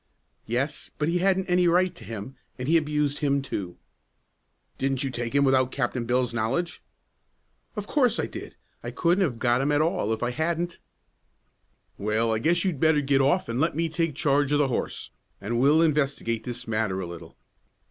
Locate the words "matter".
16.67-16.99